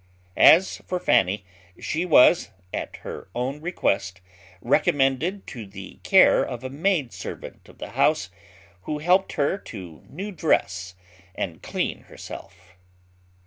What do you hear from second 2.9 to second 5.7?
her own request, recommended to